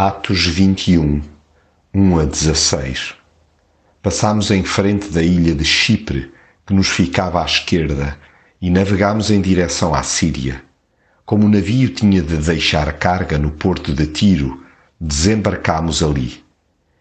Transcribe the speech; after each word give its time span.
Atos 0.00 0.46
21, 0.46 1.20
1 1.92 2.18
a 2.20 2.24
16 2.24 3.14
Passámos 4.00 4.48
em 4.52 4.62
frente 4.62 5.08
da 5.08 5.24
ilha 5.24 5.52
de 5.52 5.64
Chipre, 5.64 6.32
que 6.64 6.72
nos 6.72 6.86
ficava 6.86 7.42
à 7.42 7.44
esquerda, 7.44 8.16
e 8.62 8.70
navegámos 8.70 9.28
em 9.28 9.40
direção 9.40 9.92
à 9.92 10.04
Síria. 10.04 10.62
Como 11.26 11.46
o 11.46 11.48
navio 11.48 11.88
tinha 11.88 12.22
de 12.22 12.36
deixar 12.36 12.92
carga 12.92 13.38
no 13.38 13.50
porto 13.50 13.92
de 13.92 14.06
Tiro, 14.06 14.62
desembarcámos 15.00 16.00
ali. 16.00 16.44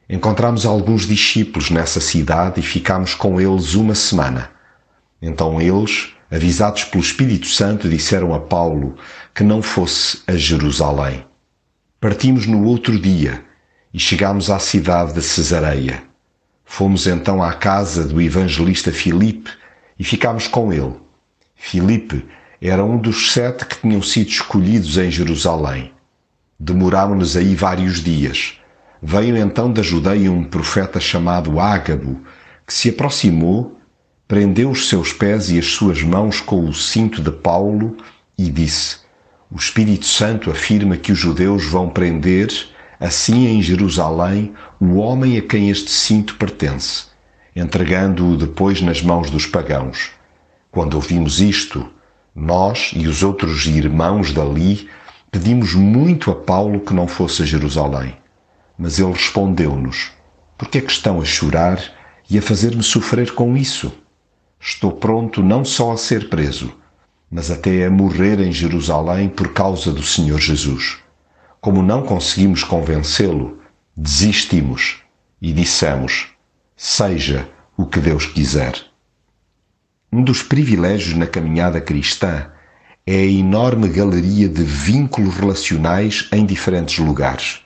Encontramos 0.09 0.65
alguns 0.65 1.05
discípulos 1.05 1.69
nessa 1.69 2.01
cidade 2.01 2.61
e 2.61 2.63
ficámos 2.63 3.13
com 3.13 3.39
eles 3.39 3.75
uma 3.75 3.93
semana. 3.93 4.49
Então 5.21 5.61
eles, 5.61 6.13
avisados 6.31 6.83
pelo 6.85 7.03
Espírito 7.03 7.45
Santo, 7.45 7.87
disseram 7.87 8.33
a 8.33 8.39
Paulo 8.39 8.95
que 9.35 9.43
não 9.43 9.61
fosse 9.61 10.23
a 10.25 10.35
Jerusalém. 10.35 11.26
Partimos 12.07 12.47
no 12.47 12.63
outro 12.63 12.97
dia 12.97 13.43
e 13.93 13.99
chegámos 13.99 14.49
à 14.49 14.59
cidade 14.59 15.11
de 15.11 15.21
Cesareia. 15.21 16.03
Fomos 16.63 17.05
então 17.05 17.43
à 17.43 17.51
casa 17.51 18.05
do 18.05 18.21
evangelista 18.21 18.93
Filipe 18.93 19.51
e 19.99 20.05
ficámos 20.05 20.47
com 20.47 20.71
ele. 20.71 20.93
Filipe 21.53 22.25
era 22.61 22.81
um 22.81 22.97
dos 22.97 23.33
sete 23.33 23.65
que 23.65 23.81
tinham 23.81 24.01
sido 24.01 24.29
escolhidos 24.29 24.97
em 24.97 25.11
Jerusalém. 25.11 25.91
Demorámos-nos 26.57 27.35
aí 27.35 27.53
vários 27.53 28.01
dias. 28.01 28.57
Veio 29.03 29.35
então 29.35 29.69
da 29.69 29.81
Judeia 29.81 30.31
um 30.31 30.45
profeta 30.45 31.01
chamado 31.01 31.59
Ágabo, 31.59 32.23
que 32.65 32.73
se 32.73 32.87
aproximou, 32.87 33.77
prendeu 34.25 34.69
os 34.69 34.87
seus 34.87 35.11
pés 35.11 35.49
e 35.49 35.59
as 35.59 35.65
suas 35.65 36.01
mãos 36.03 36.39
com 36.39 36.69
o 36.69 36.73
cinto 36.73 37.21
de 37.21 37.31
Paulo 37.31 37.97
e 38.37 38.49
disse: 38.49 39.06
o 39.49 39.55
Espírito 39.55 40.05
Santo 40.05 40.51
afirma 40.51 40.97
que 40.97 41.11
os 41.11 41.17
judeus 41.17 41.65
vão 41.65 41.89
prender, 41.89 42.49
assim 42.99 43.47
em 43.47 43.61
Jerusalém, 43.61 44.53
o 44.79 44.95
homem 44.95 45.37
a 45.37 45.41
quem 45.41 45.69
este 45.69 45.89
cinto 45.89 46.35
pertence, 46.35 47.05
entregando-o 47.55 48.35
depois 48.35 48.81
nas 48.81 49.01
mãos 49.01 49.29
dos 49.29 49.45
pagãos. 49.45 50.11
Quando 50.69 50.95
ouvimos 50.95 51.39
isto, 51.39 51.89
nós 52.35 52.91
e 52.93 53.07
os 53.07 53.23
outros 53.23 53.65
irmãos 53.65 54.33
dali 54.33 54.89
pedimos 55.31 55.73
muito 55.73 56.29
a 56.29 56.35
Paulo 56.35 56.81
que 56.81 56.93
não 56.93 57.07
fosse 57.07 57.41
a 57.43 57.45
Jerusalém. 57.45 58.17
Mas 58.77 58.99
ele 58.99 59.13
respondeu-nos: 59.13 60.11
Por 60.57 60.67
que 60.67 60.79
é 60.79 60.81
que 60.81 60.91
estão 60.91 61.21
a 61.21 61.25
chorar 61.25 61.81
e 62.29 62.37
a 62.37 62.41
fazer-me 62.41 62.83
sofrer 62.83 63.33
com 63.33 63.55
isso? 63.55 63.93
Estou 64.59 64.91
pronto 64.91 65.41
não 65.41 65.63
só 65.63 65.93
a 65.93 65.97
ser 65.97 66.29
preso, 66.29 66.75
mas 67.29 67.51
até 67.51 67.85
a 67.85 67.89
morrer 67.89 68.39
em 68.39 68.51
Jerusalém 68.51 69.29
por 69.29 69.53
causa 69.53 69.91
do 69.91 70.03
Senhor 70.03 70.39
Jesus. 70.39 70.97
Como 71.59 71.81
não 71.81 72.03
conseguimos 72.03 72.63
convencê-lo, 72.63 73.59
desistimos 73.95 74.97
e 75.41 75.51
dissemos: 75.51 76.27
Seja 76.75 77.49
o 77.75 77.85
que 77.85 77.99
Deus 77.99 78.25
quiser. 78.25 78.75
Um 80.11 80.23
dos 80.23 80.41
privilégios 80.41 81.15
na 81.17 81.27
caminhada 81.27 81.81
cristã 81.81 82.49
é 83.05 83.15
a 83.15 83.25
enorme 83.25 83.89
galeria 83.89 84.47
de 84.47 84.63
vínculos 84.63 85.35
relacionais 85.35 86.27
em 86.31 86.45
diferentes 86.45 86.97
lugares. 86.99 87.61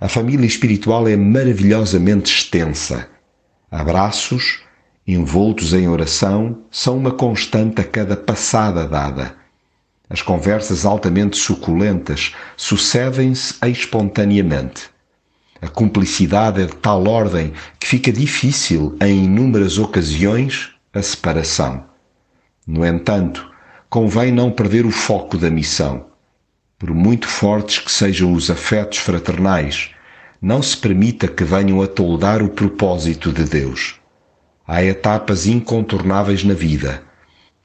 A 0.00 0.08
família 0.08 0.46
espiritual 0.46 1.06
é 1.06 1.16
maravilhosamente 1.16 2.32
extensa. 2.32 3.08
Abraços, 3.70 4.60
envoltos 5.14 5.72
em 5.72 5.88
oração, 5.88 6.58
são 6.70 6.96
uma 6.96 7.10
constante 7.10 7.80
a 7.80 7.84
cada 7.84 8.16
passada 8.16 8.86
dada. 8.86 9.34
As 10.08 10.22
conversas 10.22 10.84
altamente 10.84 11.36
suculentas 11.36 12.34
sucedem-se 12.56 13.54
espontaneamente. 13.66 14.90
A 15.62 15.68
cumplicidade 15.68 16.62
é 16.62 16.66
de 16.66 16.74
tal 16.76 17.06
ordem 17.06 17.52
que 17.78 17.86
fica 17.86 18.12
difícil, 18.12 18.96
em 19.00 19.24
inúmeras 19.24 19.78
ocasiões, 19.78 20.70
a 20.92 21.00
separação. 21.00 21.84
No 22.66 22.84
entanto, 22.84 23.48
convém 23.88 24.32
não 24.32 24.50
perder 24.50 24.84
o 24.84 24.90
foco 24.90 25.38
da 25.38 25.50
missão. 25.50 26.06
Por 26.78 26.92
muito 26.94 27.28
fortes 27.28 27.78
que 27.78 27.92
sejam 27.92 28.32
os 28.32 28.50
afetos 28.50 28.98
fraternais, 28.98 29.90
não 30.42 30.62
se 30.62 30.76
permita 30.76 31.28
que 31.28 31.44
venham 31.44 31.80
a 31.82 31.86
toldar 31.86 32.42
o 32.42 32.48
propósito 32.48 33.30
de 33.30 33.44
Deus 33.44 33.99
há 34.70 34.84
etapas 34.84 35.48
incontornáveis 35.48 36.44
na 36.44 36.54
vida, 36.54 37.02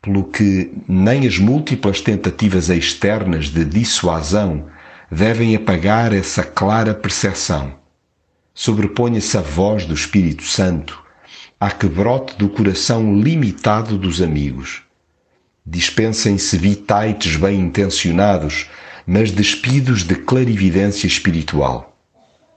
pelo 0.02 0.24
que 0.24 0.72
nem 0.88 1.28
as 1.28 1.38
múltiplas 1.38 2.02
tentativas 2.02 2.68
externas 2.68 3.50
de 3.50 3.64
dissuasão 3.64 4.66
devem 5.12 5.56
apagar 5.56 6.12
essa 6.12 6.42
clara 6.42 6.96
percepção. 6.96 7.76
Sobreponha-se 8.56 9.38
a 9.38 9.42
voz 9.42 9.86
do 9.86 9.94
Espírito 9.94 10.42
Santo 10.46 11.00
a 11.60 11.70
que 11.70 11.86
brote 11.86 12.36
do 12.38 12.50
coração 12.50 13.22
limitado 13.22 14.00
dos 14.00 14.20
amigos. 14.20 14.82
Dispensem-se 15.64 16.58
vitaites 16.58 17.36
bem 17.36 17.60
intencionados, 17.60 18.68
mas 19.06 19.30
despidos 19.30 20.04
de 20.04 20.16
clarividência 20.16 21.06
espiritual. 21.06 21.95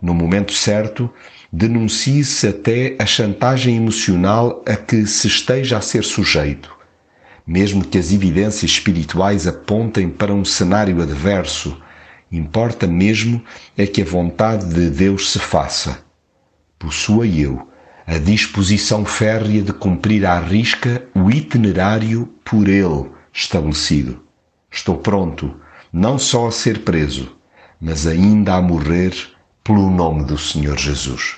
No 0.00 0.14
momento 0.14 0.53
certo, 0.53 1.10
denuncie-se 1.53 2.47
até 2.47 2.94
a 3.00 3.06
chantagem 3.06 3.76
emocional 3.76 4.62
a 4.66 4.76
que 4.76 5.06
se 5.06 5.26
esteja 5.26 5.78
a 5.78 5.81
ser 5.81 6.04
sujeito. 6.04 6.76
Mesmo 7.44 7.84
que 7.84 7.98
as 7.98 8.12
evidências 8.12 8.70
espirituais 8.70 9.47
apontem 9.47 10.09
para 10.09 10.32
um 10.32 10.44
cenário 10.44 11.03
adverso, 11.03 11.81
importa 12.31 12.86
mesmo 12.86 13.42
é 13.76 13.86
que 13.86 14.03
a 14.03 14.04
vontade 14.04 14.72
de 14.72 14.88
Deus 14.88 15.32
se 15.32 15.38
faça. 15.38 15.98
Possua 16.78 17.26
eu 17.26 17.66
a 18.06 18.19
disposição 18.19 19.04
férrea 19.04 19.62
de 19.62 19.72
cumprir 19.72 20.25
à 20.25 20.41
risca 20.41 21.06
o 21.15 21.30
itinerário 21.30 22.32
por 22.44 22.69
ele 22.69 23.10
estabelecido. 23.32 24.22
Estou 24.70 24.97
pronto, 24.97 25.54
não 25.92 26.19
só 26.19 26.47
a 26.47 26.53
ser 26.53 26.84
preso, 26.84 27.36
mas 27.80 28.06
ainda 28.06 28.54
a 28.54 28.62
morrer 28.62 29.12
pelo 29.68 29.90
nome 29.90 30.24
do 30.24 30.38
Senhor 30.38 30.78
Jesus. 30.78 31.36